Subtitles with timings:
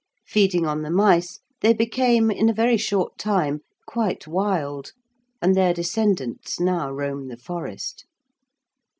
[0.25, 4.93] Feeding on the mice, they became, in a very short time, quite wild,
[5.43, 8.05] and their descendants now roam the forest.